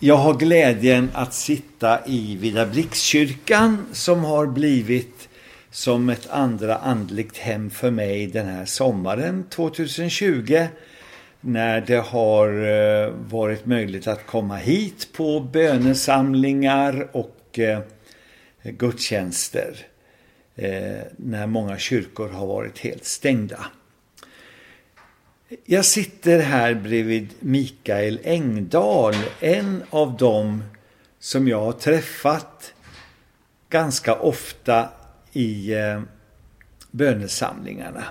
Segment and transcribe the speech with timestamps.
[0.00, 5.28] Jag har glädjen att sitta i Vida Blixkyrkan som har blivit
[5.70, 10.66] som ett andra andligt hem för mig den här sommaren 2020
[11.40, 17.80] när det har eh, varit möjligt att komma hit på bönesamlingar och eh,
[18.62, 19.76] gudstjänster
[20.56, 23.64] eh, när många kyrkor har varit helt stängda.
[25.64, 30.64] Jag sitter här bredvid Mikael Engdahl, en av dem
[31.18, 32.72] som jag har träffat
[33.68, 34.88] ganska ofta
[35.32, 36.02] i eh,
[36.90, 38.04] bönesamlingarna.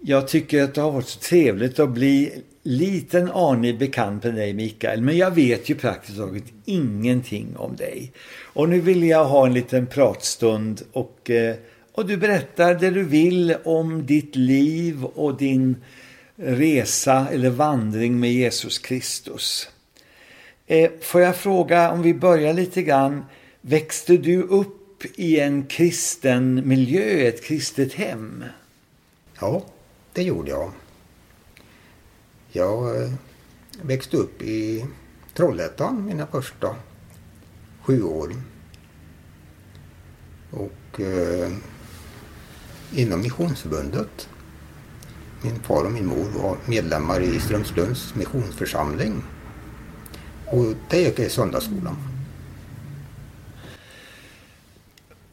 [0.00, 4.52] Jag tycker att det har varit så trevligt att bli liten aning bekant med dig
[4.52, 8.12] Mikael, men jag vet ju praktiskt taget ingenting om dig.
[8.42, 11.56] Och nu vill jag ha en liten pratstund och eh,
[11.92, 15.76] och du berättar det du vill om ditt liv och din
[16.36, 19.68] resa eller vandring med Jesus Kristus.
[20.66, 23.24] Eh, får jag fråga, om vi börjar lite grann,
[23.60, 28.44] växte du upp i en kristen miljö, ett kristet hem?
[29.40, 29.62] Ja,
[30.12, 30.72] det gjorde jag.
[32.48, 33.12] Jag eh,
[33.82, 34.86] växte upp i
[35.34, 36.76] Trollhättan mina första
[37.82, 38.32] sju år.
[40.50, 41.52] Och eh,
[42.94, 44.28] inom Missionsförbundet.
[45.42, 49.22] Min far och min mor var medlemmar i Strömslunds missionsförsamling.
[50.46, 51.96] Och det gick jag i söndagsskolan.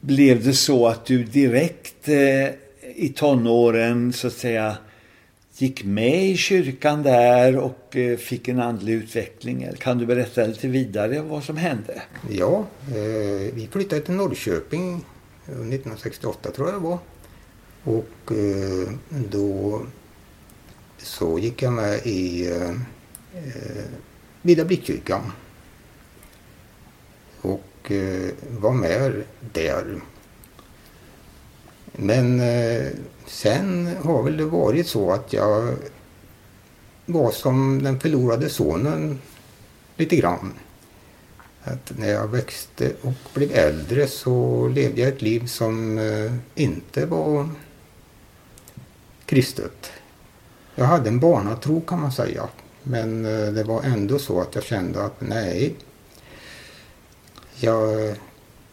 [0.00, 2.48] Blev det så att du direkt eh,
[2.94, 4.76] i tonåren så att säga
[5.56, 9.68] gick med i kyrkan där och eh, fick en andlig utveckling?
[9.78, 12.02] Kan du berätta lite vidare vad som hände?
[12.30, 15.04] Ja, eh, vi flyttade till Norrköping
[15.44, 16.98] 1968 tror jag det var.
[17.84, 19.80] Och eh, då
[20.98, 22.74] så gick jag med i eh,
[24.42, 25.32] Vida Blickkyrkan.
[27.40, 30.00] Och eh, var med där.
[31.92, 32.86] Men eh,
[33.26, 35.74] sen har väl det varit så att jag
[37.06, 39.20] var som den förlorade sonen
[39.96, 40.52] lite grann.
[41.62, 47.06] Att när jag växte och blev äldre så levde jag ett liv som eh, inte
[47.06, 47.48] var
[49.26, 49.92] kristet.
[50.74, 52.48] Jag hade en barnatro kan man säga.
[52.82, 55.74] Men eh, det var ändå så att jag kände att nej,
[57.60, 58.16] jag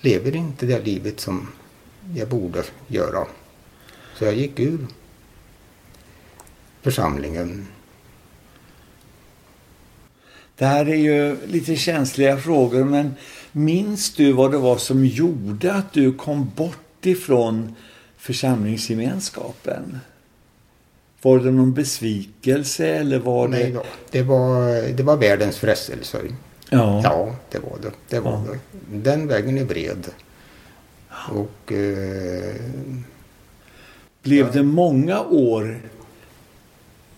[0.00, 1.48] lever inte det livet som
[2.14, 3.26] jag borde göra.
[4.18, 4.86] Så jag gick ur
[6.82, 7.66] församlingen.
[10.56, 13.14] Det här är ju lite känsliga frågor men
[13.52, 17.74] minns du vad det var som gjorde att du kom bort ifrån
[18.16, 19.98] församlingsgemenskapen?
[21.24, 23.56] Var det någon besvikelse eller var det...
[23.56, 23.82] Nej då.
[24.10, 26.18] Det var, det var världens frestelse.
[26.70, 27.00] Ja.
[27.04, 27.90] ja, det var det.
[28.08, 28.44] det, var ja.
[28.52, 29.10] det.
[29.10, 30.06] Den vägen är bred.
[31.30, 31.72] Och...
[31.72, 32.54] Eh,
[34.22, 34.52] blev ja.
[34.52, 35.80] det många år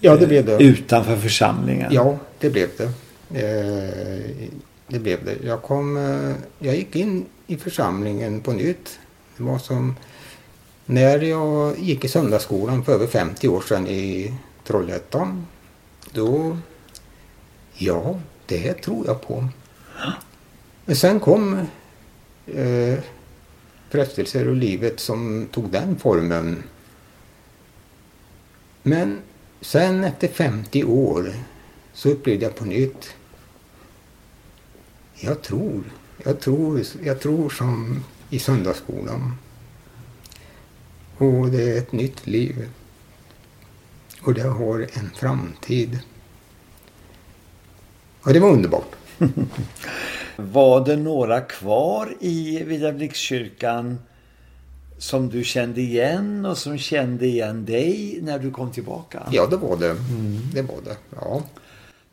[0.00, 0.62] ja, det blev det.
[0.62, 1.92] utanför församlingen?
[1.92, 2.84] Ja, det blev det.
[3.40, 4.48] Eh,
[4.88, 5.36] det blev det.
[5.46, 8.98] Jag, kom, eh, jag gick in i församlingen på nytt.
[9.36, 9.96] Det var som
[10.86, 14.34] när jag gick i söndagsskolan för över 50 år sedan i
[14.64, 15.46] Trollhättan,
[16.12, 16.58] då,
[17.74, 19.48] ja, det tror jag på.
[20.84, 21.66] Men sen kom
[22.46, 22.98] eh,
[23.90, 26.62] frestelser och livet som tog den formen.
[28.82, 29.18] Men
[29.60, 31.34] sen efter 50 år
[31.92, 33.14] så upplevde jag på nytt.
[35.14, 35.84] Jag tror,
[36.24, 39.32] jag tror, jag tror som i söndagsskolan.
[41.18, 42.68] Och det är ett nytt liv.
[44.22, 45.98] Och det har en framtid.
[48.22, 48.96] Och det var underbart.
[50.36, 53.98] var det några kvar i Vidablixkyrkan
[54.98, 59.22] som du kände igen och som kände igen dig när du kom tillbaka?
[59.30, 59.90] Ja, det var det.
[59.90, 60.40] Mm.
[60.54, 61.42] Det var det, ja.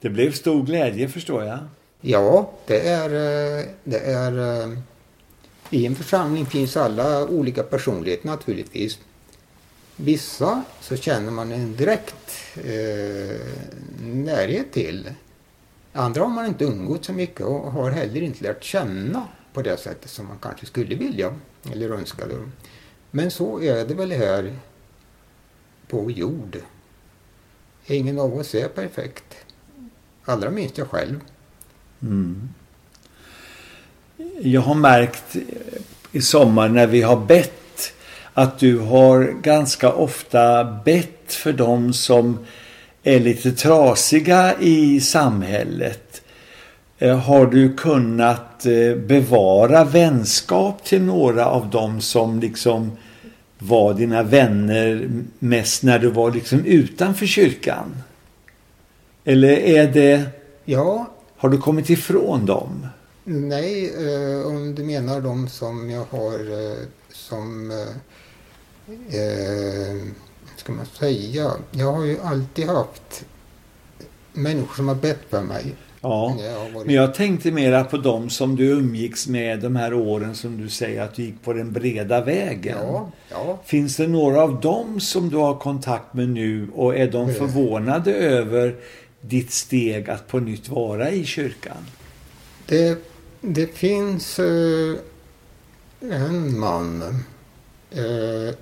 [0.00, 1.58] Det blev stor glädje förstår jag.
[2.00, 4.78] Ja, det är, eh, det är eh,
[5.70, 8.98] i en församling finns alla olika personligheter naturligtvis.
[9.96, 13.40] Vissa så känner man en direkt eh,
[14.02, 15.14] närhet till.
[15.92, 19.76] Andra har man inte umgått så mycket och har heller inte lärt känna på det
[19.76, 21.34] sättet som man kanske skulle vilja
[21.72, 22.34] eller önskade.
[23.10, 24.56] Men så är det väl här
[25.88, 26.58] på jord.
[27.86, 29.36] Ingen av oss är perfekt.
[30.24, 31.20] Allra minst jag själv.
[32.02, 32.48] Mm
[34.42, 35.36] jag har märkt
[36.12, 37.92] i sommar när vi har bett
[38.34, 42.38] att du har ganska ofta bett för dem som
[43.02, 46.22] är lite trasiga i samhället.
[46.98, 52.92] Eh, har du kunnat eh, bevara vänskap till några av dem som liksom
[53.58, 55.08] var dina vänner
[55.38, 58.02] mest när du var liksom utanför kyrkan?
[59.24, 60.22] Eller är det...
[60.64, 61.10] Ja.
[61.36, 62.86] Har du kommit ifrån dem?
[63.24, 66.76] Nej, eh, om du menar de som jag har eh,
[67.12, 67.70] som...
[67.70, 69.96] Eh, eh,
[70.56, 71.50] ska man säga?
[71.70, 73.24] Jag har ju alltid haft
[74.32, 75.74] människor som har bett för mig.
[76.02, 76.36] Ja,
[76.84, 80.68] men jag tänkte mera på de som du umgicks med de här åren som du
[80.68, 82.78] säger att du gick på den breda vägen.
[82.80, 83.58] Ja, ja.
[83.64, 88.14] Finns det några av dem som du har kontakt med nu och är de förvånade
[88.14, 88.76] över
[89.20, 91.86] ditt steg att på nytt vara i kyrkan?
[92.70, 92.98] Det,
[93.40, 94.96] det finns eh,
[96.00, 97.02] en man
[97.90, 98.54] eh,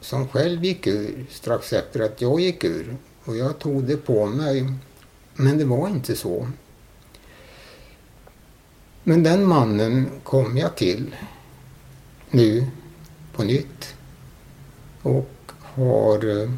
[0.00, 2.96] som själv gick ur strax efter att jag gick ur.
[3.24, 4.72] Och jag tog det på mig
[5.34, 6.48] men det var inte så.
[9.02, 11.16] Men den mannen kom jag till
[12.30, 12.66] nu
[13.32, 13.94] på nytt
[15.02, 15.30] och
[15.60, 16.50] har eh,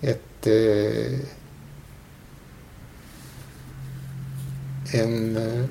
[0.00, 1.18] ett eh,
[4.94, 5.64] en, eh,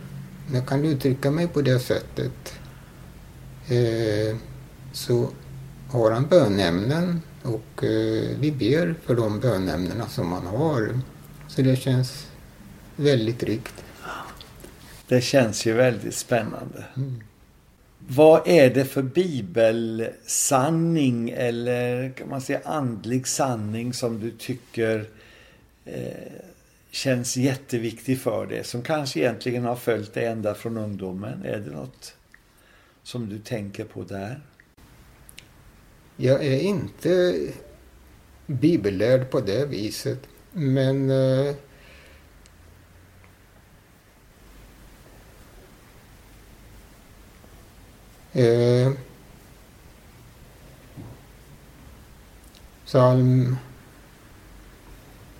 [0.53, 2.53] jag kan uttrycka mig på det sättet,
[4.91, 5.29] så
[5.89, 7.83] har han bönämnen och
[8.39, 10.99] vi ber för de bönämnena som han har.
[11.47, 12.27] Så det känns
[12.95, 13.83] väldigt tryggt.
[15.07, 16.83] Det känns ju väldigt spännande.
[16.95, 17.21] Mm.
[18.07, 25.05] Vad är det för bibelsanning eller kan man säga andlig sanning som du tycker
[25.85, 26.13] eh,
[26.93, 28.63] känns jätteviktig för dig?
[28.63, 31.45] Som kanske egentligen har följt dig ända från ungdomen.
[31.45, 32.15] Är det något
[33.03, 34.41] som du tänker på där?
[36.15, 37.39] Jag är inte
[38.45, 40.19] bibellärd på det viset.
[40.51, 41.55] Men eh,
[48.33, 48.91] eh,
[52.85, 53.57] psalm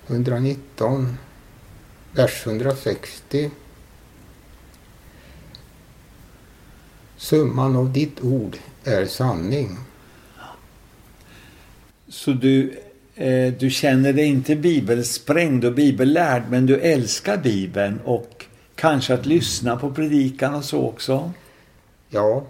[0.06, 1.18] 119,
[2.14, 3.50] vers 160.
[7.16, 9.78] Summan av ditt ord är sanning.
[12.08, 12.80] Så du
[13.16, 18.44] Eh, du känner dig inte bibelsprängd och bibellärd men du älskar bibeln och
[18.74, 21.32] kanske att lyssna på predikan och så också?
[22.08, 22.44] Ja,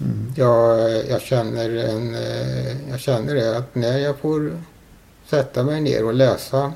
[0.00, 0.32] mm.
[0.36, 4.62] jag, jag, känner en, eh, jag känner det att när jag får
[5.26, 6.72] sätta mig ner och läsa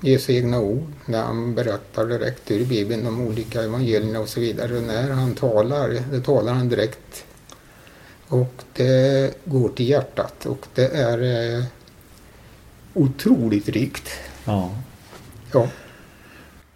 [0.00, 4.80] Jesu egna ord, när han berättar direkt ur Bibeln de olika evangelierna och så vidare.
[4.80, 7.24] När han talar, då talar han direkt.
[8.28, 11.18] Och det går till hjärtat och det är
[11.58, 11.64] eh,
[12.94, 14.10] otroligt rikt.
[14.44, 14.70] Ja.
[15.52, 15.68] ja.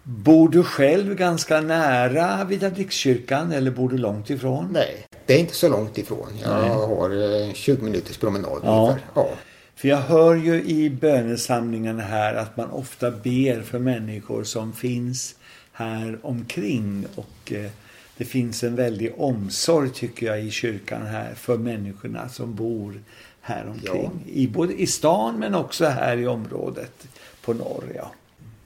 [0.03, 4.69] Bor du själv ganska nära Vidabrikskyrkan eller bor du långt ifrån?
[4.71, 6.27] Nej, det är inte så långt ifrån.
[6.43, 6.69] Jag Nej.
[6.69, 8.95] har 20 eh, minuters promenad ja.
[9.13, 9.29] ja.
[9.75, 15.35] För jag hör ju i bönesamlingen här att man ofta ber för människor som finns
[15.71, 17.71] här omkring och eh,
[18.17, 23.01] det finns en väldig omsorg tycker jag i kyrkan här för människorna som bor
[23.41, 24.23] här omkring.
[24.25, 24.31] Ja.
[24.31, 27.07] I, både i stan men också här i området
[27.41, 27.83] på norr.
[27.95, 28.11] Ja.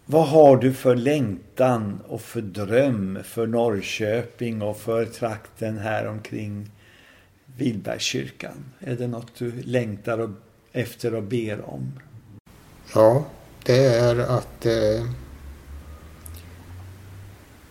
[0.06, 6.70] Vad har du för längtan och för dröm för Norrköping och för trakten här omkring
[7.58, 8.66] Vilbergskyrkan?
[8.80, 10.20] Är det något du längtar
[10.78, 11.92] efter och ber om?
[12.94, 13.26] Ja,
[13.64, 15.06] det är att eh,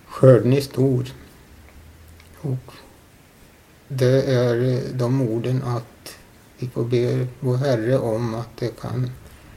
[0.07, 1.07] skörden är stor.
[2.41, 2.73] Och
[3.89, 6.19] det är de orden att
[6.59, 9.11] vi får be vår Herre om att, det kan,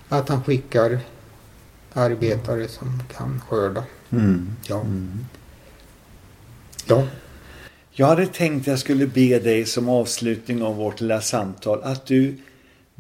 [0.10, 1.00] att han skickar
[1.94, 3.84] arbetare som kan skörda.
[4.10, 4.56] Mm.
[4.68, 4.82] Ja.
[4.82, 5.26] Mm.
[6.86, 7.08] ja.
[7.92, 12.06] Jag hade tänkt att jag skulle be dig som avslutning av vårt lilla samtal att
[12.06, 12.38] du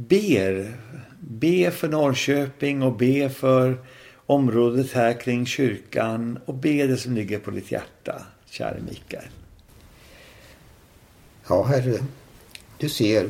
[0.08, 0.78] ber.
[1.20, 3.78] Be för Norrköping och be för
[4.26, 9.30] området här kring kyrkan och be det som ligger på ditt hjärta, käre Mikael.
[11.50, 11.98] Ja, Herre,
[12.78, 13.30] du ser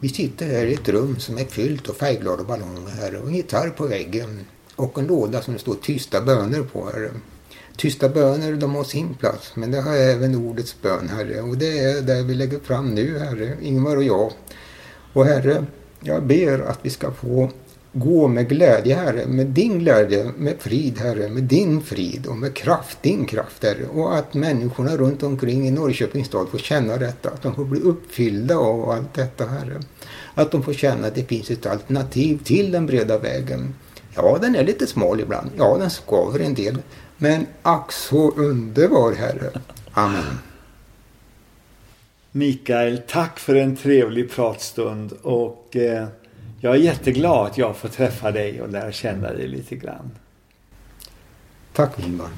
[0.00, 3.34] vi sitter här i ett rum som är fyllt av färgglada ballonger här och en
[3.34, 4.44] gitarr på väggen
[4.76, 7.10] och en låda som det står tysta böner på Herre.
[7.76, 11.40] Tysta böner, de har sin plats, men det har även ordets bön, Herre.
[11.40, 14.32] Och det är det vi lägger fram nu, Herre, Ingvar och jag.
[15.12, 15.64] Och Herre,
[16.00, 17.50] jag ber att vi ska få
[17.92, 22.54] gå med glädje, Herre, med din glädje, med frid, Herre, med din frid och med
[22.54, 23.86] kraft, din kraft, Herre.
[23.94, 27.80] Och att människorna runt omkring i Norrköpings stad får känna detta, att de får bli
[27.80, 29.80] uppfyllda av allt detta, Herre.
[30.34, 33.74] Att de får känna att det finns ett alternativ till den breda vägen.
[34.14, 35.50] Ja, den är lite smal ibland.
[35.56, 36.78] Ja, den skaver en del.
[37.16, 39.50] Men ack så underbar Herre.
[39.92, 40.38] Amen.
[42.32, 46.06] Mikael, tack för en trevlig pratstund och eh,
[46.60, 50.10] jag är jätteglad att jag får träffa dig och lära känna dig lite grann.
[51.72, 52.28] Tack Ingvar.